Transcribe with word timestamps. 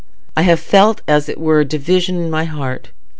I 0.35 0.41
have 0.41 0.59
felt 0.59 1.01
as 1.07 1.29
it 1.29 1.39
were 1.39 1.59
a 1.59 1.63
division 1.63 2.19
in 2.19 2.31
my 2.31 2.45
heart. 2.45 2.89